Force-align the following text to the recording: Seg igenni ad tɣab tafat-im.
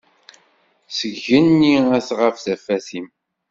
Seg 0.97 1.13
igenni 1.19 1.75
ad 1.97 2.03
tɣab 2.09 2.35
tafat-im. 2.45 3.07